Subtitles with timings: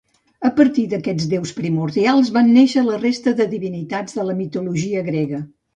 [0.47, 5.47] A partir d'aquests déus primordials van néixer la resta de divinitats de la mitologia grega.